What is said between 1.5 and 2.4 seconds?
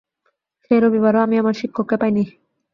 শিক্ষককে পাইনি।